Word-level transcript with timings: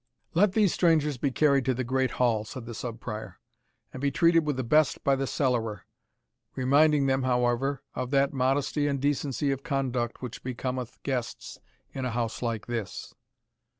"Let 0.33 0.53
these 0.53 0.73
strangers 0.73 1.19
be 1.19 1.29
carried 1.29 1.63
to 1.65 1.75
the 1.75 1.83
great 1.83 2.09
hall," 2.17 2.43
said 2.43 2.65
the 2.65 2.73
Sub 2.73 2.99
Prior, 2.99 3.39
"and 3.93 4.01
be 4.01 4.09
treated 4.09 4.47
with 4.47 4.57
the 4.57 4.63
best 4.63 5.03
by 5.03 5.15
the 5.15 5.27
cellarer; 5.27 5.85
reminding 6.55 7.05
them, 7.05 7.21
however, 7.21 7.83
of 7.93 8.09
that 8.09 8.33
modesty 8.33 8.87
and 8.87 8.99
decency 8.99 9.51
of 9.51 9.61
conduct 9.61 10.23
which 10.23 10.41
becometh 10.43 10.97
guests 11.03 11.59
in 11.93 12.03
a 12.03 12.09
house 12.09 12.41
like 12.41 12.65
this." 12.65 13.13